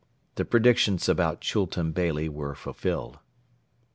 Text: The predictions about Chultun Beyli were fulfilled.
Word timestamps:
The 0.33 0.45
predictions 0.45 1.07
about 1.07 1.41
Chultun 1.41 1.91
Beyli 1.93 2.27
were 2.27 2.55
fulfilled. 2.55 3.19